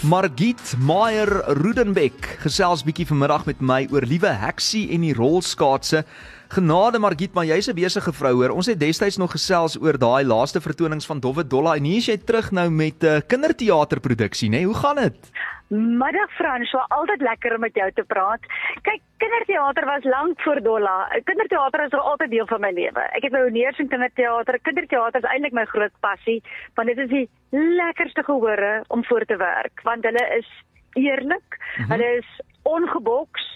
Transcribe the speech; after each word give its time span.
Groot 0.00 0.08
FM 0.08 0.08
90.5. 0.08 0.08
Margit 0.08 0.74
Meyer 0.78 1.28
Rudenbeck 1.46 2.38
gesels 2.40 2.84
bietjie 2.84 3.04
vanmiddag 3.06 3.44
met 3.44 3.60
my 3.60 3.86
oor 3.92 4.06
liewe 4.08 4.30
heksie 4.32 4.86
en 4.94 5.00
die 5.04 5.12
rolskaatse. 5.12 6.04
Genade 6.50 6.98
Margit, 6.98 7.32
maar 7.32 7.44
jy's 7.46 7.68
'n 7.70 7.74
besige 7.74 8.12
vrou 8.12 8.34
hoor. 8.34 8.50
Ons 8.50 8.66
het 8.66 8.80
destyds 8.80 9.16
nog 9.16 9.30
gesels 9.30 9.78
oor 9.78 9.98
daai 9.98 10.24
laaste 10.24 10.60
vertonings 10.60 11.06
van 11.06 11.20
Dowwe 11.20 11.46
Dolla 11.46 11.76
en 11.76 11.84
hier 11.84 11.96
is 11.96 12.06
jy 12.06 12.16
terug 12.18 12.50
nou 12.50 12.70
met 12.70 13.02
'n 13.02 13.06
uh, 13.06 13.20
kinderteaterproduksie, 13.26 14.48
né? 14.48 14.56
Nee? 14.56 14.64
Hoe 14.66 14.74
gaan 14.74 14.96
dit? 14.96 15.30
Middag 15.68 16.30
Frans, 16.34 16.70
so 16.70 16.78
altyd 16.78 17.20
lekker 17.20 17.54
om 17.54 17.60
met 17.60 17.74
jou 17.74 17.90
te 17.92 18.02
praat. 18.02 18.40
Kyk, 18.82 19.00
kinderteater 19.16 19.84
was 19.84 20.04
lank 20.04 20.40
voor 20.40 20.62
Dolla. 20.62 21.08
Kinderteater 21.24 21.84
is 21.84 21.92
al 21.92 22.10
altyd 22.10 22.30
deel 22.30 22.46
van 22.46 22.60
my 22.60 22.72
lewe. 22.72 23.00
Ek 23.12 23.22
het 23.22 23.32
nou 23.32 23.50
neers 23.50 23.78
in 23.78 23.88
kinderteater. 23.88 24.58
Kinderteater 24.62 25.22
is 25.22 25.30
eintlik 25.30 25.52
my 25.52 25.64
groot 25.64 25.94
passie, 26.00 26.42
want 26.74 26.88
dit 26.88 26.98
is 26.98 27.08
die 27.08 27.28
lekkerste 27.50 28.22
gehore 28.22 28.82
om 28.88 29.04
voor 29.04 29.24
te 29.24 29.36
werk, 29.36 29.80
want 29.82 30.04
hulle 30.04 30.26
is 30.38 30.48
eerlik, 30.94 31.58
mm 31.58 31.84
-hmm. 31.84 31.90
hulle 31.90 32.16
is 32.18 32.40
ongeboks, 32.62 33.49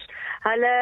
hulle 0.45 0.75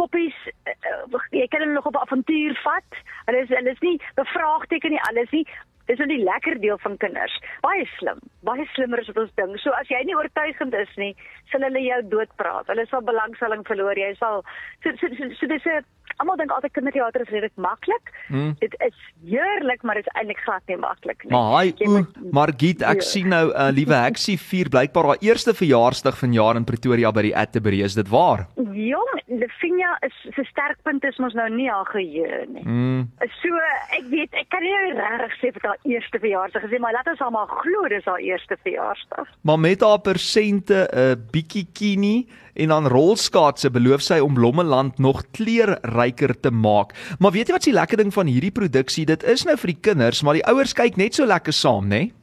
koppies 0.00 0.36
uh, 0.68 1.22
jy 1.32 1.46
kan 1.48 1.64
hulle 1.64 1.76
nog 1.76 1.88
op 1.90 1.96
avontuur 2.02 2.54
vat. 2.64 3.02
Hulle 3.26 3.42
is 3.44 3.50
hulle 3.52 3.74
is 3.74 3.82
nie 3.84 3.96
bevraagteken 4.20 4.94
nie, 4.94 5.02
alles 5.08 5.32
nie. 5.34 5.44
Dis 5.88 6.00
nou 6.02 6.08
die 6.10 6.20
lekker 6.20 6.58
deel 6.60 6.76
van 6.82 6.98
kinders. 7.00 7.34
Baie 7.64 7.86
slim. 7.96 8.18
Baie 8.44 8.66
slimmer 8.74 9.00
as 9.00 9.08
wat 9.08 9.22
ons 9.22 9.36
dink. 9.40 9.56
So 9.62 9.72
as 9.78 9.88
jy 9.88 10.02
nie 10.04 10.16
oortuigend 10.18 10.76
is 10.76 10.90
nie, 11.00 11.14
sal 11.52 11.64
hulle 11.64 11.80
jou 11.80 12.02
doodpraat. 12.12 12.68
Hulle 12.68 12.84
sal 12.90 13.06
belangstelling 13.06 13.64
verloor. 13.68 13.96
Jy 13.96 14.12
sal 14.20 14.42
so 14.84 14.92
so, 15.00 15.08
so, 15.16 15.30
so 15.40 15.48
dis 15.48 15.64
'n 15.64 15.80
almal 16.18 16.38
dink 16.40 16.52
altyd 16.52 16.74
kinderteater 16.74 17.24
is 17.24 17.32
redelik 17.32 17.54
maklik. 17.62 18.12
Hmm. 18.28 18.54
Dit 18.60 18.74
is 18.84 18.96
heerlik, 19.24 19.82
maar 19.82 20.00
dit 20.00 20.06
is 20.06 20.14
eintlik 20.18 20.40
glad 20.44 20.62
nie 20.70 20.78
maklik 20.82 21.24
nie. 21.24 21.32
Maar 21.32 21.52
hy, 21.54 21.72
o, 21.86 22.02
Margit, 22.34 22.82
ek 22.82 23.02
ja. 23.02 23.06
sien 23.06 23.28
nou 23.32 23.44
'n 23.48 23.54
uh, 23.54 23.70
liewe 23.72 23.94
heksie 23.94 24.36
vier 24.38 24.68
blykbaar 24.68 25.12
haar 25.12 25.22
eerste 25.24 25.54
verjaarsdag 25.54 26.18
van 26.18 26.32
jaar 26.32 26.56
in 26.56 26.64
Pretoria 26.68 27.12
by 27.12 27.22
die 27.30 27.36
Atterbury. 27.36 27.80
Is 27.82 27.94
dit 27.94 28.08
waar? 28.08 28.48
Jong, 28.88 29.10
Lefinia 29.40 29.94
is 30.06 30.16
se 30.34 30.44
sterkpunt 30.48 31.04
is 31.04 31.18
mos 31.22 31.34
nou 31.36 31.46
nie 31.52 31.68
haar 31.70 31.88
geheue 31.92 32.44
nie. 32.52 32.64
Hmm. 32.64 33.06
So 33.40 33.60
ek 33.96 34.08
weet, 34.12 34.34
ek 34.38 34.48
kan 34.52 34.64
nie 34.64 34.74
regtig 34.96 35.36
sê 35.40 35.52
vir 35.56 35.66
haar 35.70 35.88
eerste 35.88 36.20
verjaarsdag 36.22 36.66
gesê, 36.66 36.80
maar 36.82 36.96
laat 36.96 37.10
ons 37.12 37.24
almal 37.26 37.48
glo 37.60 37.88
dis 37.92 38.06
haar 38.08 38.22
eerste 38.24 38.58
verjaarsdag. 38.64 39.30
Maar 39.48 39.62
met 39.64 39.84
haar 39.84 40.00
persente 40.04 40.86
'n 40.88 40.98
uh, 40.98 41.16
bietjie 41.32 41.66
kini 41.72 42.28
en 42.54 42.68
dan 42.74 42.90
rolskaatse 42.90 43.70
beloof 43.70 44.02
sy 44.02 44.18
om 44.24 44.38
Lommeland 44.38 44.98
nog 44.98 45.22
kleurryker 45.30 46.34
te 46.40 46.50
maak. 46.50 46.94
Maar 47.18 47.32
weet 47.32 47.48
jy 47.48 47.54
wat 47.54 47.62
se 47.62 47.72
lekker 47.72 47.96
ding 47.96 48.12
van 48.14 48.26
hierdie 48.26 48.54
produksie? 48.54 49.06
Dit 49.06 49.22
is 49.22 49.44
nou 49.44 49.56
vir 49.56 49.74
die 49.74 49.80
kinders, 49.80 50.22
maar 50.22 50.34
die 50.34 50.46
ouers 50.46 50.74
kyk 50.74 50.96
net 50.96 51.14
so 51.14 51.26
lekker 51.26 51.52
saam, 51.52 51.88
né? 51.88 51.96
Nee? 51.98 52.17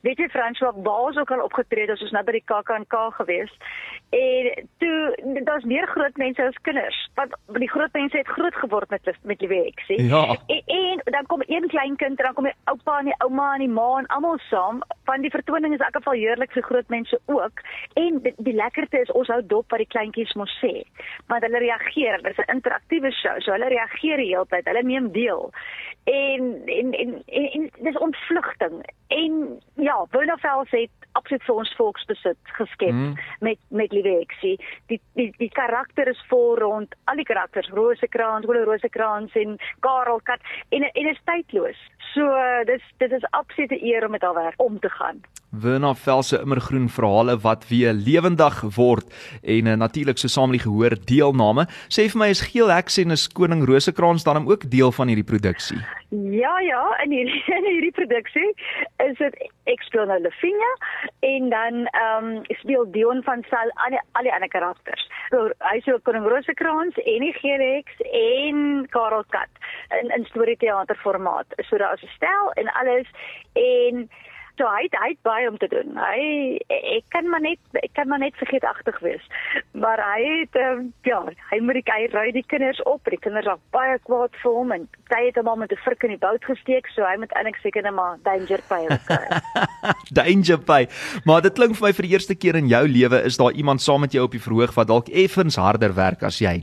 Weet 0.00 0.18
jy 0.18 0.28
François, 0.28 0.72
waar 0.82 1.06
ons 1.10 1.16
ook 1.16 1.30
al 1.30 1.42
opgetree 1.44 1.84
het, 1.84 1.90
ons 1.90 2.02
is 2.02 2.14
nou 2.14 2.24
by 2.24 2.32
die 2.32 2.46
KAK&K 2.48 3.00
gewees. 3.18 3.52
En 4.10 4.68
toe 4.78 5.42
daar's 5.44 5.64
meer 5.64 5.86
groot 5.86 6.16
mense 6.16 6.42
as 6.42 6.56
kinders. 6.62 6.98
Want 7.14 7.34
die 7.58 7.70
groot 7.70 7.92
mense 7.92 8.16
het 8.16 8.26
groot 8.26 8.54
geword 8.54 8.90
met 8.90 9.08
met 9.22 9.38
die 9.38 9.48
week, 9.48 9.82
sê. 9.86 9.98
Ja. 10.02 10.36
En, 10.46 10.62
en 10.66 11.00
dan 11.04 11.26
kom 11.26 11.42
een 11.46 11.68
klein 11.68 11.96
kind, 11.96 12.18
dan 12.18 12.34
kom 12.34 12.44
die 12.44 12.56
oupa 12.64 12.98
en 12.98 13.10
die 13.10 13.18
ouma 13.18 13.52
en 13.54 13.64
die 13.64 13.68
ma 13.68 13.98
en 13.98 14.06
almal 14.06 14.38
saam. 14.48 14.82
Van 15.04 15.20
die 15.20 15.30
vertoning 15.30 15.74
is 15.74 15.78
in 15.78 15.84
elk 15.84 15.96
geval 15.96 16.18
heerlik 16.18 16.52
vir 16.52 16.62
groot 16.62 16.88
mense 16.88 17.20
ook. 17.26 17.62
En 17.94 18.18
die, 18.24 18.34
die 18.36 18.54
lekkerte 18.54 19.00
is 19.00 19.12
ons 19.12 19.28
hou 19.28 19.40
dop 19.46 19.70
wat 19.70 19.82
die 19.84 19.90
kleintjies 19.94 20.34
mos 20.34 20.52
sê. 20.62 20.82
Want 21.30 21.46
hulle 21.46 21.62
reageer, 21.62 22.22
dit 22.22 22.32
is 22.32 22.44
'n 22.46 22.56
interaktiewe 22.56 23.12
show, 23.12 23.36
so 23.40 23.52
hulle 23.52 23.68
reageer 23.68 24.16
die 24.16 24.32
hele 24.32 24.46
tyd. 24.48 24.66
Hulle 24.66 24.82
neem 24.82 25.12
deel. 25.12 25.50
En 26.04 26.62
en 26.66 26.92
en, 26.92 27.22
en, 27.26 27.50
en 27.52 27.70
dis 27.82 27.98
ontvlugting. 27.98 28.82
En 29.08 29.60
ja, 29.74 30.06
Bonafels 30.10 30.70
het 30.70 30.90
absoluut 31.12 31.42
vir 31.42 31.54
ons 31.54 31.74
volksbesit 31.76 32.52
geskep 32.56 32.94
mm. 32.94 33.14
met 33.40 33.58
met 33.68 33.92
Lieweksie. 33.92 34.56
Die 34.86 35.00
die 35.18 35.30
die 35.38 35.50
karakter 35.50 36.08
is 36.08 36.24
vol 36.28 36.56
rond 36.58 36.94
al 37.04 37.20
die 37.20 37.28
karakters, 37.28 37.70
Rosekrans, 37.74 38.46
Wille 38.46 38.64
Rosekrans 38.64 39.34
en 39.34 39.58
Karel 39.80 40.20
Kat 40.24 40.40
en 40.68 40.86
en 40.90 41.12
is 41.12 41.22
tydloos. 41.24 41.84
So 42.12 42.30
dis 42.66 42.82
dit 42.98 43.12
is 43.12 43.30
absolute 43.30 43.82
eer 43.84 44.04
om 44.04 44.10
met 44.16 44.22
haar 44.22 44.34
werk 44.34 44.62
om 44.62 44.78
te 44.78 44.90
gaan. 44.90 45.22
Werner 45.50 45.96
Vel 45.96 46.22
se 46.22 46.38
immergroen 46.38 46.88
verhale 46.88 47.34
wat 47.42 47.64
weer 47.68 47.92
lewendig 47.92 48.60
word 48.76 49.06
en 49.42 49.66
uh, 49.66 49.74
natuurlik 49.74 50.18
so 50.18 50.30
saam 50.30 50.52
met 50.52 50.60
die 50.60 50.66
gehoor 50.68 50.94
deelname. 51.10 51.66
Sê 51.90 52.06
vir 52.12 52.20
my 52.22 52.28
is 52.30 52.42
Geel 52.52 52.70
Heks 52.70 53.00
en 53.02 53.10
is 53.10 53.26
Koning 53.28 53.64
Rosekrans 53.66 54.24
dan 54.24 54.46
ook 54.46 54.68
deel 54.70 54.94
van 54.94 55.10
hierdie 55.10 55.26
produksie? 55.26 55.80
Ja 56.10 56.54
ja, 56.62 56.84
in 57.02 57.16
hierdie 57.16 57.42
in 57.58 57.66
hierdie 57.66 57.96
produksie 57.98 58.52
is 59.08 59.18
dit 59.18 59.40
nou 59.94 60.20
Lefinia 60.22 60.70
en 61.26 61.50
dan 61.50 61.84
ehm 61.86 62.30
um, 62.30 62.40
speel 62.62 62.86
Dion 62.94 63.22
van 63.26 63.44
Sal 63.50 63.74
al 63.74 63.94
die, 63.96 64.00
al 64.12 64.22
die 64.22 64.34
ander 64.34 64.48
karakters. 64.48 65.02
So 65.30 65.50
hy 65.66 65.82
sê 65.82 65.98
Koning 66.06 66.30
Rosekrans 66.30 66.94
en 67.04 67.26
die 67.26 67.34
Geel 67.42 67.62
Heks 67.74 68.02
en 68.06 68.86
Karel 68.94 69.26
Kat 69.34 69.50
in 70.00 70.14
in 70.14 70.26
storieteater 70.30 70.98
formaat. 71.02 71.46
So 71.66 71.78
daar 71.78 71.98
is 71.98 72.06
'n 72.06 72.14
stel 72.16 72.52
en 72.54 72.70
alles 72.78 73.06
en 73.54 74.10
so 74.60 74.68
hy 74.68 74.84
het, 74.84 74.96
hy 75.00 75.10
het 75.14 75.22
baie 75.24 75.48
om 75.48 75.56
te 75.60 75.68
doen. 75.72 75.96
Hy 75.96 76.22
ek 76.68 77.06
kan 77.14 77.28
maar 77.32 77.40
net 77.44 77.80
ek 77.80 77.94
kan 77.96 78.10
maar 78.10 78.20
net 78.20 78.36
vergeetagtig 78.40 78.98
wees. 79.04 79.24
Maar 79.72 80.02
hy 80.04 80.20
het 80.42 80.58
um, 80.60 80.90
ja, 81.08 81.20
hy 81.50 81.60
moet 81.64 81.80
die 81.80 81.86
hy 81.88 82.08
ry 82.12 82.26
die 82.36 82.44
kinders 82.52 82.80
op. 82.90 83.08
Die 83.08 83.20
kinders 83.24 83.48
was 83.48 83.62
baie 83.74 83.96
kwaad 84.04 84.36
vir 84.42 84.58
hom 84.58 84.74
en 84.76 84.86
hy 85.14 85.22
het 85.26 85.40
hom 85.40 85.48
al 85.50 85.60
met 85.62 85.72
'n 85.72 85.80
vrik 85.84 86.04
in 86.06 86.14
die 86.14 86.20
bout 86.20 86.44
gesteek, 86.44 86.90
so 86.94 87.06
hy 87.06 87.16
moet 87.16 87.32
eintlik 87.38 87.58
seker 87.64 87.82
net 87.82 87.96
maar 87.96 88.18
danger 88.28 88.60
pay 88.68 88.86
kry. 89.08 89.24
danger 90.20 90.60
pay. 90.60 90.88
Maar 91.24 91.42
dit 91.42 91.54
klink 91.56 91.76
vir 91.80 91.88
my 91.88 91.92
vir 91.96 92.06
die 92.06 92.14
eerste 92.14 92.36
keer 92.36 92.60
in 92.60 92.68
jou 92.68 92.84
lewe 92.86 93.22
is 93.24 93.40
daar 93.40 93.52
iemand 93.52 93.80
saam 93.80 94.00
met 94.00 94.12
jou 94.12 94.24
op 94.24 94.36
die 94.36 94.42
verhoog 94.42 94.74
wat 94.76 94.88
dalk 94.88 95.08
effens 95.08 95.56
harder 95.56 95.94
werk 95.94 96.22
as 96.22 96.38
jy. 96.38 96.60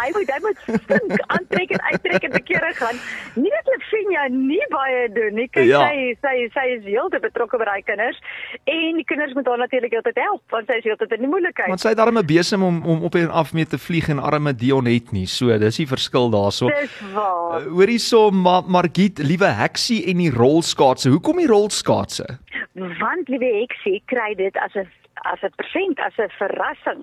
Hy 0.00 0.10
moet 0.16 0.30
hy 0.32 0.40
moet 0.44 0.60
stink 0.66 1.16
aantrek 1.34 1.74
en 1.76 1.82
uittrek 1.90 2.26
en 2.28 2.34
bekere 2.36 2.72
gaan. 2.78 3.00
Nie 3.34 3.52
dat 3.56 3.70
Lefinia 3.74 4.26
nie 4.34 4.62
baie 4.72 5.08
doen 5.16 5.34
nie. 5.38 5.48
Kyk 5.52 5.68
ja. 5.68 5.82
sy 5.86 6.14
sy 6.24 6.34
sy 6.54 6.66
is 6.78 6.84
heeltemal 6.88 7.26
betrokke 7.28 7.60
by 7.60 7.68
daai 7.68 7.82
kinders 7.88 8.18
en 8.64 9.00
die 9.00 9.06
kinders 9.08 9.34
moet 9.36 9.48
haar 9.50 9.60
natuurlik 9.60 9.96
altyd 10.00 10.20
help 10.22 10.54
want 10.54 10.70
sy 10.70 10.78
is 10.80 10.88
heeltyd 10.88 11.16
in 11.18 11.26
die 11.26 11.32
moeilikheid. 11.32 11.68
Want 11.72 11.84
sy 11.84 11.92
het 11.92 12.00
darem 12.00 12.18
'n 12.18 12.26
besem 12.26 12.64
om 12.66 12.80
om 12.86 13.04
op 13.08 13.14
en 13.14 13.30
af 13.30 13.52
mee 13.52 13.66
te 13.66 13.78
vlieg 13.78 14.08
en 14.08 14.18
arme 14.18 14.54
Dion 14.54 14.86
het 14.86 15.12
nie. 15.12 15.26
So 15.26 15.58
dis 15.58 15.76
die 15.76 15.86
verskil 15.86 16.30
daarso. 16.30 16.68
Dis 16.68 17.00
waar. 17.14 17.60
Uh, 17.60 17.66
Hoorie 17.70 17.98
so 17.98 18.30
Ma 18.30 18.60
Margit, 18.66 19.18
liewe 19.18 19.50
heksie 19.60 20.04
en 20.10 20.22
die 20.22 20.30
rolskaatse. 20.30 21.10
Hoekom 21.10 21.36
die 21.42 21.50
rolskaatse? 21.50 22.26
Want 22.74 23.28
liewe 23.28 23.50
heksie 23.60 24.02
kry 24.06 24.34
dit 24.34 24.56
as 24.56 24.74
'n 24.74 24.88
as 25.22 25.42
'n 25.42 25.52
present, 25.56 26.00
as 26.00 26.16
'n 26.18 26.30
verrassing. 26.30 27.02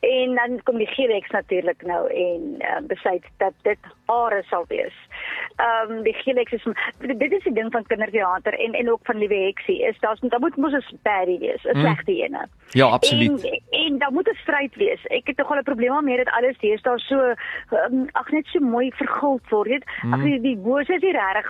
En 0.00 0.34
dan 0.34 0.62
kom 0.62 0.76
die 0.76 0.86
Gilex 0.86 1.30
natuurlik 1.30 1.82
nou 1.82 2.10
en 2.10 2.54
uh, 2.58 2.86
besluit 2.86 3.24
dat 3.36 3.52
dit 3.62 3.78
hare 4.06 4.42
sal 4.42 4.64
wees. 4.68 4.94
Ehm 5.56 5.90
um, 5.90 6.02
die 6.02 6.14
Gilex 6.14 6.52
is 6.52 6.64
dit 6.98 7.32
is 7.32 7.42
die 7.42 7.52
ding 7.52 7.72
van 7.72 7.86
kinderteater 7.86 8.52
en 8.58 8.72
en 8.72 8.90
ook 8.90 9.00
van 9.02 9.18
Liewe 9.18 9.34
Heksie 9.34 9.82
is 9.82 9.98
daar's 10.00 10.20
daar 10.20 10.40
moet 10.40 10.56
mos 10.56 10.72
'n 10.72 10.98
baddie 11.02 11.38
wees, 11.38 11.62
'n 11.64 11.70
hmm. 11.70 11.80
slegte 11.80 12.12
ene. 12.12 12.48
Ja, 12.70 12.86
absoluut. 12.86 13.44
En, 13.44 13.62
en 13.70 13.98
daar 13.98 14.12
moet 14.12 14.28
'n 14.28 14.38
stryd 14.42 14.74
wees. 14.74 15.06
Ek 15.06 15.26
het 15.26 15.36
nogal 15.36 15.58
'n 15.58 15.62
probleem 15.62 15.92
daarmee 15.92 16.16
dat 16.16 16.30
alles 16.30 16.56
hier 16.60 16.78
daar 16.82 17.00
so 17.00 17.34
um, 17.70 18.08
ag 18.12 18.30
net 18.30 18.46
so 18.46 18.60
mooi 18.60 18.90
verguld 18.94 19.48
word, 19.48 19.68
weet. 19.68 19.84
Hmm. 20.00 20.12
Ag 20.12 20.22
die, 20.22 20.40
die 20.40 20.56
boos 20.56 20.88
is 20.88 21.00
hier 21.00 21.12
reg. 21.12 21.48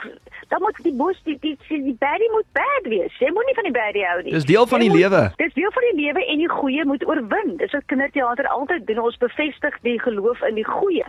Dan 0.48 0.62
moet 0.62 0.78
die 0.82 0.94
boos 0.94 1.20
die 1.24 1.38
die, 1.40 1.56
die, 1.68 1.82
die 1.82 1.96
baddie 1.98 2.30
moet 2.32 2.48
bad 2.52 2.84
wees. 2.92 3.18
Jy 3.18 3.30
moet 3.32 3.46
nie 3.46 3.54
van 3.54 3.68
die 3.68 3.76
baddie 3.78 4.06
hou 4.06 4.22
nie. 4.22 4.32
Dis 4.32 4.48
deel 4.48 4.66
van 4.66 4.84
die 4.84 4.92
lewe. 4.92 5.22
Dis 5.36 5.54
deel 5.54 5.72
van 5.72 5.88
die 5.90 6.04
lewe 6.04 6.26
en 6.26 6.38
die 6.38 6.52
goeie 6.52 6.84
moet 6.84 7.06
oorwin. 7.06 7.56
Dis 7.62 7.74
wat 7.76 7.86
kinderteater 7.92 8.48
altyd 8.48 8.86
doen. 8.86 9.02
Ons 9.08 9.18
bevestig 9.22 9.78
die 9.86 9.98
geloof 10.00 10.42
in 10.50 10.54
die 10.60 10.68
goeie. 10.68 11.06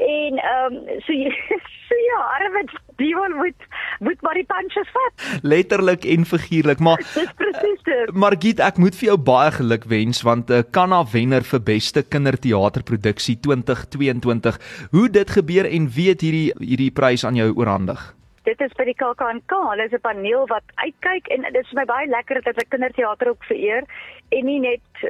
En 0.00 0.40
ehm 0.40 0.74
um, 0.74 1.00
so, 1.06 1.12
so 1.88 2.00
ja, 2.12 2.19
arme 2.24 2.64
Dion 3.00 3.36
moet 3.36 3.68
moet 4.00 4.20
maar 4.22 4.34
die 4.34 4.46
punches 4.48 4.88
vat. 4.92 5.24
Letterlik 5.42 6.04
en 6.04 6.24
figuurlik, 6.24 6.78
maar 6.78 6.96
Dis 6.96 7.32
presies 7.36 7.82
dit. 7.84 8.12
Margit, 8.12 8.60
ek 8.60 8.78
moet 8.80 8.96
vir 8.96 9.10
jou 9.10 9.18
baie 9.18 9.50
geluk 9.52 9.84
wens 9.84 10.22
want 10.22 10.50
'n 10.50 10.52
uh, 10.52 10.58
eh, 10.58 10.70
Kanna 10.70 11.04
wenner 11.12 11.42
vir 11.42 11.60
beste 11.60 12.02
kinderteaterproduksie 12.02 13.40
2022. 13.40 14.58
Hoe 14.90 15.08
dit 15.08 15.30
gebeur 15.30 15.66
en 15.66 15.88
weet 15.88 16.20
hierdie 16.20 16.52
hierdie 16.58 16.90
prys 16.90 17.24
aan 17.24 17.36
jou 17.36 17.52
oorhandig? 17.56 18.14
dit 18.50 18.60
is 18.60 18.72
by 18.78 18.86
die 18.88 18.96
KAK&K. 18.98 19.52
Hulle 19.70 19.84
is 19.84 19.92
'n 19.92 20.00
paneel 20.00 20.46
wat 20.46 20.66
uitkyk 20.74 21.28
en 21.28 21.42
dit 21.42 21.62
is 21.62 21.68
vir 21.68 21.80
my 21.80 21.84
baie 21.84 22.06
lekker 22.08 22.34
dat 22.34 22.44
hulle 22.54 22.72
kinderteater 22.74 23.28
ook 23.28 23.44
vereer 23.44 23.84
en 24.30 24.44
nie 24.44 24.60
net 24.60 25.04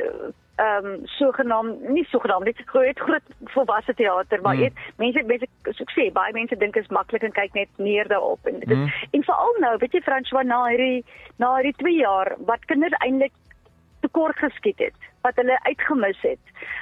ehm 0.60 0.86
um, 0.86 1.06
sogenaamd 1.16 1.88
nie 1.96 2.04
sogenaamd 2.10 2.44
net 2.44 2.62
groot 2.72 2.98
groot 3.06 3.28
volwasse 3.54 3.94
teater 3.94 4.40
maar 4.44 4.56
dit 4.56 4.72
hmm. 4.72 4.94
mense 5.02 5.22
mense 5.32 5.46
so 5.76 5.84
ek 5.86 5.94
sê 5.96 6.06
baie 6.18 6.34
mense 6.36 6.58
dink 6.62 6.76
is 6.80 6.90
maklik 6.96 7.24
en 7.28 7.36
kyk 7.38 7.54
net 7.58 7.84
neer 7.86 8.10
daarop 8.12 8.50
en 8.50 8.58
dit 8.64 8.74
hmm. 8.74 8.90
en 9.18 9.28
veral 9.28 9.60
nou 9.64 9.74
weet 9.82 9.96
jy 9.96 10.02
François 10.08 10.44
na 10.46 10.60
hierdie 10.68 11.04
na 11.44 11.54
hierdie 11.56 11.76
2 11.84 11.94
jaar 12.00 12.34
wat 12.50 12.66
kinders 12.72 12.98
eintlik 13.06 13.32
tekort 14.04 14.42
geskiet 14.44 14.84
het 14.88 15.09
wat 15.22 15.36
hulle 15.36 15.58
uitgemis 15.62 16.20
het 16.20 16.38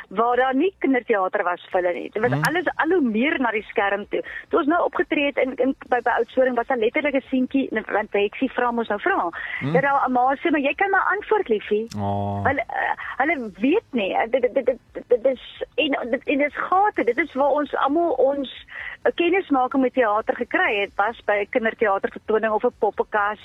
waar 0.09 0.37
daar 0.37 0.55
nie 0.55 0.75
kinderteater 0.79 1.43
was 1.45 1.61
vir 1.71 1.83
hulle 1.83 1.93
nie. 1.95 2.11
Dit 2.11 2.23
was 2.23 2.33
Hmm. 2.33 2.43
alles 2.49 2.65
al 2.77 2.89
hoe 2.89 3.01
meer 3.11 3.41
na 3.41 3.51
die 3.51 3.63
skerm 3.63 4.07
toe. 4.09 4.23
Toe 4.49 4.59
ons 4.59 4.69
nou 4.69 4.85
opgetree 4.85 5.27
het 5.27 5.37
in, 5.37 5.55
in 5.57 5.75
by 5.89 6.01
by 6.01 6.11
Oudtshoorn 6.11 6.55
was 6.55 6.67
daar 6.67 6.79
letterlik 6.79 7.15
'n 7.15 7.25
seentjie 7.31 7.69
en 7.71 7.85
want 7.93 8.13
Heksie 8.13 8.51
vra 8.53 8.71
mos 8.71 8.89
nou 8.89 9.01
vra. 9.01 9.31
Hmm. 9.61 9.73
Dat 9.73 9.83
daar 9.83 10.09
'n 10.09 10.13
ma 10.13 10.35
sê 10.37 10.51
maar 10.51 10.61
jy 10.61 10.75
kan 10.75 10.91
maar 10.91 11.07
antwoord 11.15 11.49
liefie. 11.49 11.87
Oh. 11.99 12.45
Hulle 12.45 12.65
uh, 12.69 12.95
hulle 13.17 13.51
weet 13.61 13.89
nie. 13.93 14.17
Dit 14.31 14.43
dit 14.43 14.55
dit 14.55 14.79
dit- 15.09 15.25
is 15.27 15.65
en 15.77 16.11
dit 16.11 16.23
en 16.25 16.39
dit 16.39 16.47
is 16.49 16.57
gate. 16.57 17.05
Dit 17.05 17.19
is 17.19 17.35
waar 17.35 17.51
ons 17.51 17.75
almal 17.77 18.11
ons 18.13 18.67
'n 19.05 19.13
kennismaking 19.15 19.83
met 19.83 19.93
teater 19.95 20.35
gekry 20.37 20.81
het 20.81 20.91
was 20.97 21.21
by 21.25 21.33
'n 21.45 21.49
kinderteatervertoning 21.51 22.53
of 22.53 22.65
'n 22.65 22.73
poppekas 22.79 23.41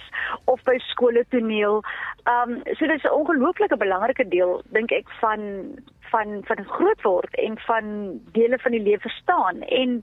of 0.46 0.64
by 0.64 0.78
skole 0.78 1.26
toneel. 1.30 1.84
Um 2.26 2.62
so 2.64 2.88
dit 2.88 2.96
is 2.96 3.04
'n 3.04 3.12
ongelooflike 3.20 3.78
belangrike 3.78 4.28
deel 4.28 4.62
dink 4.66 4.83
ek 4.92 5.10
van 5.22 5.42
van 6.14 6.42
van 6.46 6.66
groot 6.66 7.02
word 7.02 7.36
en 7.36 7.58
van 7.68 7.86
dele 8.32 8.58
van 8.60 8.72
die 8.72 8.82
lewe 8.82 9.00
verstaan. 9.00 9.62
En 9.62 10.02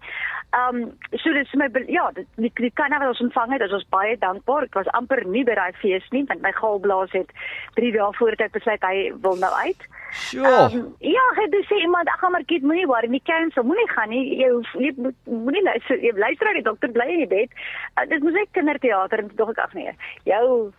um 0.61 0.79
so 1.11 1.33
dit 1.33 1.47
is 1.47 1.55
my 1.55 1.69
ja 1.87 2.11
dit 2.15 2.27
die, 2.35 2.51
die 2.55 2.73
kan 2.75 2.91
wat 2.91 3.13
ons 3.13 3.23
ontvang 3.27 3.53
het 3.53 3.63
is 3.67 3.77
ons 3.79 3.87
baie 3.95 4.19
dankbaar. 4.19 4.67
Ek 4.67 4.81
was 4.81 4.91
amper 4.99 5.23
nie 5.27 5.45
by 5.47 5.55
daai 5.59 5.73
fees 5.83 6.07
nie 6.11 6.25
want 6.33 6.43
my 6.43 6.53
galblaas 6.59 7.15
het 7.15 7.31
3 7.79 7.93
dae 7.97 8.11
voor 8.19 8.37
dit 8.43 8.59
besluit 8.59 8.91
hy 8.91 8.97
wil 9.23 9.39
nou 9.45 9.53
uit. 9.63 9.89
Sjoe. 10.11 10.47
Um, 10.51 10.87
ja, 11.07 11.23
hy 11.37 11.47
het 11.47 11.55
sê 11.69 11.79
iemand 11.85 12.11
ag 12.11 12.27
maar 12.35 12.47
kind 12.51 12.67
moenie 12.67 12.89
worry 12.91 13.11
nie 13.13 13.23
cancel 13.23 13.63
moenie 13.63 13.91
gaan 13.95 14.11
nie. 14.11 14.25
Jy 14.43 14.51
hoef 14.57 14.75
jy 14.75 14.93
moet 14.97 15.19
moenie 15.31 15.63
luister 15.69 16.03
jy 16.03 16.15
luister 16.19 16.51
na 16.51 16.59
die 16.59 16.67
dokter 16.67 16.95
bly 16.99 17.07
in 17.15 17.25
die 17.25 17.33
bed. 17.37 17.55
Uh, 17.95 18.09
dit 18.11 18.27
moet 18.27 18.43
ek 18.43 18.55
kinderteater 18.59 19.23
en 19.23 19.31
dog 19.39 19.55
ek 19.55 19.65
ag 19.69 19.79
nee 19.79 19.95
jou 20.27 20.73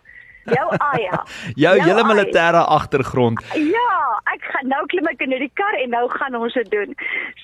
jou 0.46 0.68
Aya 0.78 1.24
Jou 1.64 1.76
jou 1.78 1.86
hele 1.88 2.04
militêre 2.08 2.62
agtergrond. 2.78 3.40
Ja, 3.56 3.94
ek 4.34 4.42
gaan 4.54 4.68
nou 4.72 4.86
klim 4.92 5.08
ek 5.12 5.22
in 5.22 5.30
die 5.30 5.52
kar 5.54 5.76
en 5.84 5.90
nou 5.90 6.06
gaan 6.10 6.36
ons 6.36 6.54
dit 6.54 6.70
doen. 6.72 6.96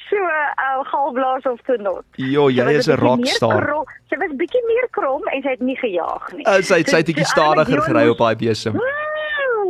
So, 0.09 0.17
uh 0.17 0.83
galblaas 0.91 1.45
of 1.45 1.59
te 1.67 1.77
not. 1.81 2.05
Jo, 2.15 2.49
jy 2.49 2.67
is 2.77 2.87
'n 2.87 2.97
rockstar. 3.01 3.67
Sy 4.09 4.15
was 4.21 4.31
bietjie 4.39 4.63
meer 4.67 4.87
krom 4.91 5.21
en 5.33 5.41
sy 5.41 5.49
het 5.49 5.61
nie 5.61 5.75
gejaag 5.77 6.31
nie. 6.33 6.45
Uh, 6.47 6.61
sy 6.61 6.77
het 6.81 6.89
sy 6.89 6.97
het 7.01 7.07
So- 7.07 7.13
bietjie 7.13 7.25
so 7.25 7.33
stadiger 7.35 7.81
gery 7.81 8.07
op 8.09 8.17
daai 8.17 8.35
besem. 8.35 8.73
Mm, 8.73 9.06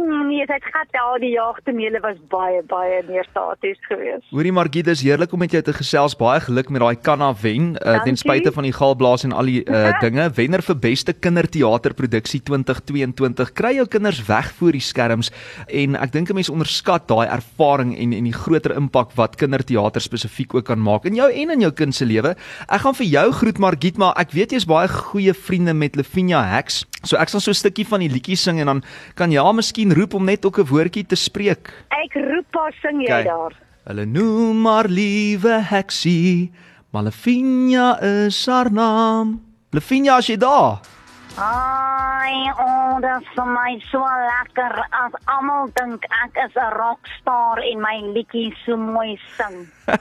Nee, 0.08 0.46
sy 0.48 0.56
het 0.56 0.64
gehad 0.64 0.88
daar 0.96 1.20
die 1.20 1.34
jaagtonele 1.34 2.00
was 2.00 2.20
baie 2.32 2.62
baie 2.70 3.02
meer 3.10 3.26
staties 3.28 3.80
geweest. 3.90 4.24
Hoorie 4.32 4.54
Margie, 4.56 4.84
dis 4.86 5.02
heerlik 5.04 5.34
om 5.36 5.42
met 5.44 5.52
jou 5.52 5.60
te 5.66 5.74
gesels. 5.76 6.16
Baie 6.16 6.40
geluk 6.46 6.70
met 6.72 6.84
daai 6.84 6.96
Kanna 7.04 7.34
wen. 7.42 7.74
Uh, 7.82 7.98
ten 8.06 8.16
spyte 8.20 8.54
van 8.56 8.64
die 8.64 8.72
galblaas 8.76 9.26
en 9.28 9.36
al 9.36 9.52
die 9.52 9.64
uh, 9.66 9.90
dinge. 10.06 10.30
Wenner 10.38 10.64
vir 10.64 10.78
beste 10.86 11.12
kinderteaterproduksie 11.12 12.40
2022. 12.48 13.52
Kry 13.58 13.74
jou 13.82 13.88
kinders 13.98 14.22
weg 14.30 14.54
voor 14.60 14.78
die 14.78 14.84
skerms 14.84 15.32
en 15.68 16.00
ek 16.00 16.16
dink 16.16 16.32
'n 16.32 16.40
mens 16.40 16.54
onderskat 16.54 17.10
daai 17.12 17.28
ervaring 17.28 17.92
en 17.98 18.16
en 18.16 18.32
die 18.32 18.38
groter 18.38 18.78
impak 18.80 19.12
wat 19.20 19.36
kinderteater 19.36 20.02
spesifiek 20.02 20.56
ook 20.56 20.72
kan 20.72 20.80
maak 20.80 21.06
in 21.06 21.20
jou 21.20 21.28
en 21.28 21.52
in 21.52 21.68
jou 21.68 21.72
kind 21.72 21.96
se 21.96 22.06
lewe. 22.06 22.36
Ek 22.70 22.82
gaan 22.86 22.96
vir 22.96 23.08
jou 23.08 23.28
groet 23.32 23.60
Margiet, 23.60 23.98
maar 23.98 24.16
ek 24.16 24.32
weet 24.32 24.56
jy's 24.56 24.66
baie 24.66 24.88
goeie 24.88 25.34
vriende 25.34 25.74
met 25.74 25.96
Lavinia 25.96 26.44
Hex. 26.56 26.86
So 27.04 27.18
ek 27.18 27.30
sal 27.30 27.40
so 27.42 27.52
'n 27.52 27.54
stukkie 27.54 27.86
van 27.86 28.00
die 28.00 28.10
liedjie 28.10 28.36
sing 28.38 28.60
en 28.60 28.66
dan 28.66 28.84
kan 29.16 29.32
jy 29.32 29.38
haar 29.44 29.54
miskien 29.54 29.94
roep 29.94 30.14
om 30.14 30.26
net 30.26 30.46
ook 30.46 30.60
'n 30.60 30.66
woordjie 30.66 31.06
te 31.06 31.16
spreek. 31.16 31.70
Ek 31.92 32.14
roep 32.16 32.48
haar 32.56 32.74
sing 32.82 33.02
jy 33.02 33.08
Kyk. 33.08 33.26
daar. 33.26 33.54
Hulle 33.88 34.06
noem 34.06 34.62
maar 34.62 34.88
liewe 34.90 35.62
heksie, 35.62 36.52
maar 36.92 37.04
Lavinia 37.04 38.00
is 38.02 38.46
haar 38.46 38.72
naam. 38.72 39.42
Lavinia, 39.72 40.18
as 40.18 40.28
jy 40.28 40.38
daar? 40.38 40.80
Ai, 41.38 42.50
oh, 42.50 42.77
dit 43.02 43.22
is 43.22 43.28
vir 43.36 43.50
my 43.52 43.72
so 43.92 44.02
lekker 44.02 44.74
as 45.04 45.16
almal 45.34 45.70
dink 45.80 46.06
ek 46.24 46.38
is 46.46 46.56
'n 46.56 46.72
rockstar 46.78 47.62
en 47.72 47.82
my 47.82 47.98
liedjies 48.16 48.58
so 48.66 48.78
mooi 48.78 49.20
sing. 49.38 49.68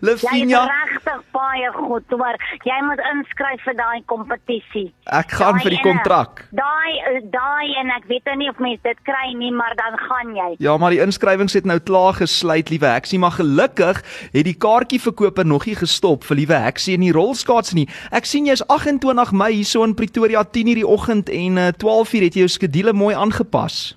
Jy 0.00 0.12
is 0.14 0.22
Lavinia, 0.24 0.60
regtig 0.64 1.22
baie 1.34 1.68
goed, 1.76 2.08
maar 2.16 2.36
jy 2.64 2.78
moet 2.86 3.00
inskryf 3.12 3.60
vir 3.64 3.76
daai 3.76 4.00
kompetisie. 4.08 4.92
ek 5.04 5.34
gaan 5.36 5.58
Daai 5.58 5.62
vir 5.62 5.70
die 5.76 5.82
kontrak. 5.84 6.44
Daai 6.56 6.92
eh, 7.10 7.20
daai 7.32 7.74
en 7.82 7.90
ek 7.90 8.06
weet 8.08 8.24
nou 8.30 8.36
nie 8.36 8.48
of 8.48 8.58
mense 8.58 8.82
dit 8.82 9.00
kry 9.04 9.34
nie, 9.36 9.52
maar 9.52 9.74
dan 9.76 9.98
gaan 10.08 10.34
jy. 10.36 10.56
Ja, 10.58 10.76
maar 10.76 10.90
die 10.90 11.02
inskrywings 11.04 11.52
het 11.52 11.68
nou 11.68 11.78
klaar 11.78 12.14
gesluit, 12.14 12.70
liewe 12.70 12.86
Heksie, 12.86 13.18
maar 13.18 13.36
gelukkig 13.36 14.00
het 14.32 14.44
die 14.44 14.56
kaartjieverkoper 14.56 15.46
nog 15.46 15.66
nie 15.66 15.76
gestop 15.76 16.24
vir 16.24 16.40
liewe 16.40 16.54
Heksie 16.64 16.94
in 16.96 17.04
die 17.04 17.12
rolskaats 17.12 17.74
nie. 17.76 17.88
Ek 18.10 18.24
sien 18.24 18.48
jy's 18.48 18.64
28 18.68 19.32
Mei 19.36 19.52
hierso 19.52 19.84
in 19.84 19.94
Pretoria 19.94 20.44
10:00 20.44 20.80
die 20.80 20.86
oggend 20.86 21.28
en 21.28 21.60
uh, 21.60 21.68
12:00 21.76 22.19
het 22.28 22.36
jy 22.36 22.44
jou 22.44 22.52
skedule 22.52 22.92
mooi 22.92 23.14
aangepas. 23.14 23.94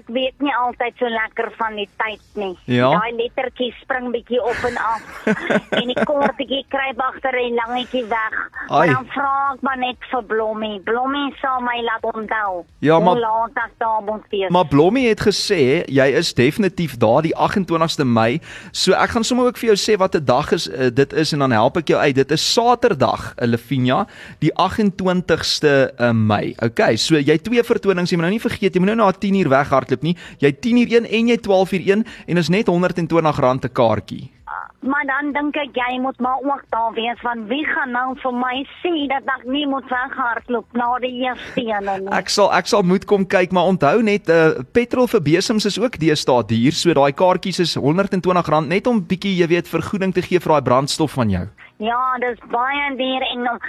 Ek 0.00 0.08
weet 0.08 0.36
nie 0.40 0.52
altyd 0.56 0.96
so 0.96 1.08
lekker 1.12 1.50
van 1.58 1.74
die 1.76 1.88
tyd 2.00 2.20
nie. 2.40 2.54
Ja? 2.72 2.88
Daai 2.94 3.12
lettertjies 3.18 3.76
spring 3.82 4.08
bietjie 4.14 4.40
op 4.40 4.62
en 4.64 4.78
af. 4.80 5.02
en 5.80 5.90
die 5.90 5.96
kortetjie 6.08 6.62
kruip 6.72 7.00
agter 7.04 7.36
en 7.36 7.58
langetjie 7.58 8.04
weg. 8.08 8.36
Ai. 8.68 8.86
Maar 8.86 8.94
dan 8.94 9.08
vra 9.12 9.32
ek 9.54 9.64
maar 9.66 9.80
net 9.82 10.08
vir 10.12 10.24
Blommie. 10.30 10.78
Blommie 10.86 11.34
sal 11.42 11.60
my 11.66 11.76
laat 11.84 12.06
onthou. 12.14 12.62
Ja, 12.86 12.98
maar- 12.98 13.20
laat 13.20 13.60
ek 13.66 13.74
daar 13.82 14.00
moet 14.06 14.24
wees. 14.32 14.48
Maar 14.48 14.66
Blommie 14.70 15.08
het 15.10 15.20
gesê 15.26 15.84
jy 15.90 16.06
is 16.22 16.32
definitief 16.34 16.96
daar 16.96 17.22
die 17.26 17.34
28ste 17.36 18.06
Mei. 18.06 18.40
So 18.72 18.96
ek 18.96 19.10
gaan 19.10 19.24
sommer 19.24 19.50
ook 19.50 19.60
vir 19.60 19.74
jou 19.74 19.78
sê 19.78 19.98
wat 20.00 20.16
'n 20.16 20.24
dag 20.24 20.52
is 20.56 20.68
uh, 20.68 20.88
dit 20.88 21.12
is 21.12 21.32
en 21.32 21.44
dan 21.44 21.52
help 21.52 21.76
ek 21.76 21.88
jou 21.88 22.00
uit. 22.00 22.14
Dit 22.14 22.30
is 22.30 22.52
Saterdag, 22.52 23.34
uh, 23.36 23.46
Lavinia, 23.46 24.06
die 24.38 24.52
28ste 24.56 25.90
uh, 25.98 26.10
Mei. 26.12 26.54
Okay, 26.62 26.96
so 26.96 27.18
jy 27.18 27.36
twee 27.38 27.62
vertonings, 27.62 28.10
jy 28.10 28.16
moet 28.16 28.28
nou 28.30 28.34
nie 28.38 28.40
vergeet, 28.40 28.74
jy 28.74 28.80
moet 28.80 28.94
nou 28.94 28.96
na 29.04 29.12
10uur 29.12 29.48
weghardloop 29.48 29.89
nie. 30.02 30.16
Jy 30.38 30.52
10uur 30.52 30.88
1 31.00 31.10
en 31.10 31.28
jy 31.28 31.36
12uur 31.36 31.86
1 31.86 32.04
en 32.26 32.36
is 32.36 32.48
net 32.48 32.68
R120 32.68 33.64
'n 33.64 33.72
kaartjie. 33.72 34.30
Maar 34.80 35.04
dan 35.04 35.32
dink 35.36 35.56
ek 35.60 35.76
jy 35.76 35.98
moet 36.00 36.16
maar 36.24 36.40
ook 36.40 36.62
daar 36.72 36.92
wees 36.96 37.20
want 37.20 37.48
wie 37.52 37.64
gaan 37.68 37.90
nou 37.92 38.14
vir 38.22 38.32
my 38.32 38.54
sê 38.80 38.92
dat 39.12 39.26
ek 39.36 39.44
nie 39.44 39.66
moet 39.68 39.84
weghardloop 39.92 40.72
na 40.72 40.88
die 41.04 41.12
eerste 41.26 41.64
ene 41.66 41.98
nie. 42.00 42.08
Ek 42.16 42.32
sal 42.32 42.48
ek 42.56 42.70
sal 42.70 42.86
moet 42.88 43.04
kom 43.04 43.26
kyk, 43.28 43.52
maar 43.52 43.68
onthou 43.68 44.00
net 44.06 44.32
uh, 44.32 44.64
petrol 44.72 45.10
vir 45.12 45.20
besems 45.26 45.68
is 45.68 45.76
ook 45.76 46.00
deesdae 46.00 46.46
duur, 46.48 46.72
so 46.72 46.96
daai 46.96 47.12
kaartjies 47.12 47.60
is 47.66 47.76
R120 47.76 48.70
net 48.72 48.88
om 48.88 49.04
bietjie, 49.04 49.36
jy 49.42 49.50
weet, 49.52 49.68
vergoeding 49.68 50.16
te 50.16 50.24
gee 50.24 50.40
vir 50.40 50.56
daai 50.56 50.68
brandstof 50.70 51.12
van 51.20 51.36
jou. 51.36 51.44
Ja, 51.80 52.00
dis 52.20 52.40
baie 52.52 52.88
duur 52.96 53.28
en 53.34 53.46
um, 53.52 53.62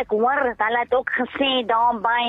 ek 0.00 0.10
hoor 0.12 0.42
hulle 0.48 0.80
het 0.80 0.96
ook 0.96 1.12
gesê 1.20 1.52
daar 1.68 2.00
by 2.04 2.24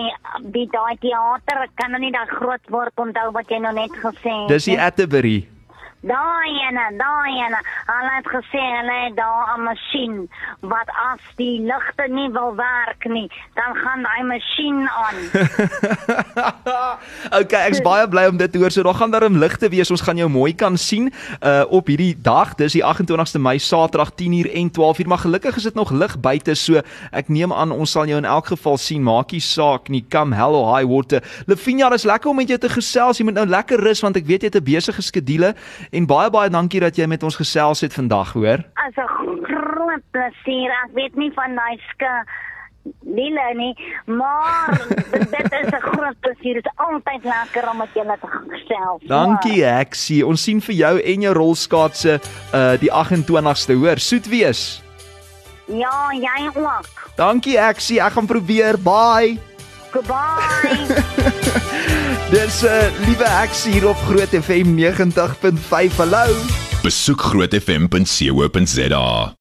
die 0.51 0.67
daai 0.71 0.95
teater 1.03 1.65
kan 1.79 1.91
nou 1.91 2.03
nie 2.03 2.11
daai 2.15 2.27
groot 2.35 2.71
woord 2.71 3.03
onthou 3.07 3.31
wat 3.35 3.51
jy 3.51 3.63
nou 3.63 3.75
net 3.75 3.95
gesê 4.03 4.31
het. 4.31 4.47
Dis 4.51 4.71
die. 4.71 4.79
Atterbury. 4.79 5.37
Daai 6.05 6.53
ene, 6.67 6.85
daai 6.97 7.33
ene. 7.45 7.59
Hulle 7.89 8.11
het 8.15 8.27
gesê 8.29 8.61
hulle 8.61 8.97
het 9.05 9.15
daar 9.17 9.57
'n 9.57 9.63
masjien 9.63 10.29
wat 10.61 10.89
as 11.11 11.23
die 11.35 11.61
ligte 11.61 12.05
nie 12.07 12.29
wil 12.29 12.55
werk 12.55 13.05
nie, 13.05 13.31
dan 13.53 13.75
gaan 13.75 14.03
daai 14.03 14.23
masjien 14.23 14.89
aan. 14.89 15.17
okay, 17.39 17.61
ek's 17.69 17.81
baie 17.85 18.07
bly 18.09 18.25
om 18.31 18.37
dit 18.37 18.51
te 18.51 18.59
hoor. 18.61 18.71
So 18.73 18.83
daar 18.85 18.97
gaan 18.97 19.11
darm 19.13 19.37
ligte 19.41 19.69
wees. 19.69 19.91
Ons 19.91 20.03
gaan 20.05 20.17
jou 20.17 20.29
mooi 20.29 20.53
kan 20.55 20.77
sien 20.77 21.11
uh 21.41 21.63
op 21.75 21.87
hierdie 21.89 22.13
dag. 22.21 22.53
Dis 22.59 22.75
die 22.77 22.83
28ste 22.85 23.41
Mei, 23.41 23.57
Saterdag 23.59 24.13
10uur 24.19 24.51
en 24.53 24.71
12uur. 24.71 25.07
Maar 25.07 25.23
gelukkig 25.25 25.57
is 25.57 25.63
dit 25.63 25.75
nog 25.75 25.91
lig 25.91 26.19
buite, 26.19 26.55
so 26.55 26.81
ek 27.11 27.29
neem 27.33 27.53
aan 27.53 27.71
ons 27.71 27.91
sal 27.91 28.07
jou 28.09 28.17
in 28.21 28.29
elk 28.29 28.51
geval 28.53 28.77
sien. 28.77 29.03
Maakie 29.03 29.41
saak 29.41 29.89
nie. 29.89 30.03
Come 30.09 30.35
hell 30.35 30.55
or 30.55 30.69
high 30.75 30.87
water. 30.87 31.23
Lavinia, 31.45 31.89
dis 31.89 32.07
lekker 32.07 32.29
om 32.29 32.39
met 32.41 32.51
jou 32.53 32.59
te 32.59 32.69
gesels. 32.69 33.19
Jy 33.19 33.29
moet 33.29 33.39
nou 33.41 33.47
lekker 33.49 33.81
rus 33.81 34.03
want 34.05 34.17
ek 34.19 34.27
weet 34.29 34.45
jy 34.45 34.51
het 34.53 34.61
'n 34.61 34.63
besige 34.63 35.01
skedule 35.01 35.55
en 35.91 36.05
baie 36.05 36.29
baie 36.29 36.49
dankie 36.49 36.79
dat 36.79 36.95
jy 36.95 37.05
met 37.07 37.23
ons 37.23 37.35
gesels 37.35 37.81
het 37.81 37.93
vandag, 37.93 38.33
hoor. 38.33 38.63
As 38.75 38.95
'n 38.95 39.09
groot 39.43 40.03
plesier. 40.11 40.71
Ek 40.85 40.91
weet 40.93 41.15
nie 41.15 41.31
van 41.33 41.55
daai 41.55 41.77
ske 41.91 42.11
Lille 43.05 43.53
nie, 43.55 43.73
maar 44.05 44.85
dit 45.09 45.51
is 45.61 45.71
'n 45.71 45.81
groot 45.81 46.19
plesier. 46.19 46.53
Dit 46.53 46.65
is 46.65 46.71
altyd 46.75 47.23
lekker 47.23 47.69
om 47.69 47.77
met 47.77 47.87
julle 47.93 48.17
te 48.21 48.27
gesels. 48.27 49.01
Dankie, 49.07 49.63
Heksie. 49.63 50.25
Ons 50.25 50.43
sien 50.43 50.61
vir 50.61 50.75
jou 50.75 51.01
en 51.01 51.21
jou 51.21 51.33
rolskaatse 51.33 52.19
uh 52.53 52.73
die 52.79 52.91
28ste, 52.91 53.73
hoor. 53.73 53.99
Soet 53.99 54.27
wees. 54.27 54.81
Ja, 55.65 56.11
jy 56.13 56.49
ook. 56.53 57.09
Dankie, 57.15 57.59
Heksie. 57.59 58.01
Ek 58.01 58.11
gaan 58.11 58.25
probeer. 58.25 58.77
Bye. 58.77 59.39
Goodbye. 59.91 60.85
Dis 62.33 62.61
'n 62.61 62.67
uh, 62.67 63.05
liewe 63.05 63.29
Heksie 63.29 63.71
hier 63.71 63.87
op 63.87 63.97
Groot 63.97 64.29
FM 64.29 64.75
90.5. 64.75 65.95
Hallo. 65.97 66.25
Besoek 66.83 67.21
grootfm.co.za 67.21 69.33